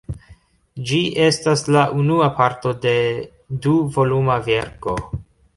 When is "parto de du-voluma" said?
2.39-4.43